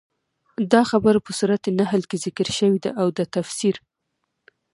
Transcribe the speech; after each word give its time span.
دا 0.71 0.81
خبره 0.91 1.19
په 1.25 1.31
سورت 1.39 1.63
نحل 1.79 2.01
کي 2.09 2.17
ذکر 2.25 2.47
شوي 2.57 2.79
ده، 2.83 2.91
او 3.01 3.07
د 3.17 3.19
تفسير 3.35 3.75